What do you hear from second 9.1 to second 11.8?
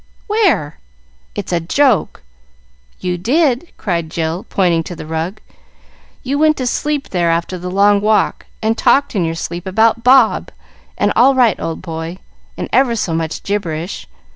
in your sleep about 'Bob' and 'All right,